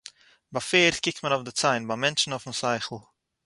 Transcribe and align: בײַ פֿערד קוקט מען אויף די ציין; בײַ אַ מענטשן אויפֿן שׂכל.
בײַ 0.53 0.65
פֿערד 0.69 0.97
קוקט 1.03 1.19
מען 1.21 1.33
אויף 1.33 1.43
די 1.47 1.53
ציין; 1.59 1.81
בײַ 1.87 1.95
אַ 1.97 2.01
מענטשן 2.01 2.31
אויפֿן 2.33 2.53
שׂכל. 2.61 2.99